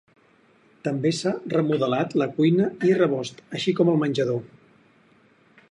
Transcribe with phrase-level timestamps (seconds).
[0.87, 4.41] També s’ha remodelat la cuina i rebost, així com el menjador.